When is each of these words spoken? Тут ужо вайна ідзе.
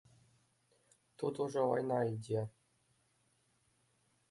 Тут 1.23 1.35
ужо 1.45 1.61
вайна 1.73 1.99
ідзе. 2.15 2.41